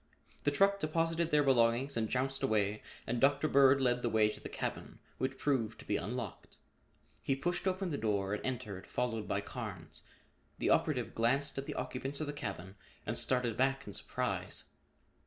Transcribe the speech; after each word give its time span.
The 0.45 0.49
truck 0.49 0.79
deposited 0.79 1.29
their 1.29 1.43
belongings 1.43 1.95
and 1.95 2.09
jounced 2.09 2.41
away 2.41 2.81
and 3.05 3.21
Dr. 3.21 3.47
Bird 3.47 3.79
led 3.79 4.01
the 4.01 4.09
way 4.09 4.29
to 4.29 4.39
the 4.39 4.49
cabin, 4.49 4.97
which 5.19 5.37
proved 5.37 5.77
to 5.77 5.85
be 5.85 5.95
unlocked. 5.95 6.57
He 7.21 7.35
pushed 7.35 7.67
open 7.67 7.91
the 7.91 7.99
door 7.99 8.33
and 8.33 8.43
entered, 8.43 8.87
followed 8.87 9.27
by 9.27 9.41
Carnes. 9.41 10.01
The 10.57 10.71
operative 10.71 11.13
glanced 11.13 11.59
at 11.59 11.67
the 11.67 11.75
occupants 11.75 12.19
of 12.19 12.25
the 12.25 12.33
cabin 12.33 12.77
and 13.05 13.15
started 13.15 13.55
back 13.55 13.85
in 13.85 13.93
surprise. 13.93 14.63